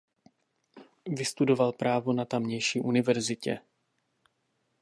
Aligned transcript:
Vystudoval 1.07 1.71
právo 1.73 2.13
na 2.13 2.25
tamější 2.25 2.79
univerzitě. 2.81 3.59